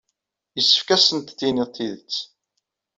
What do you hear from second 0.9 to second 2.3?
ad asent-tinid tidet.